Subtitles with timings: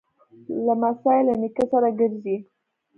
[0.65, 2.37] لمسی له نیکه سره ګرځي.